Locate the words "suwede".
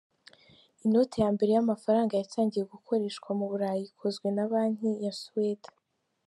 5.21-5.69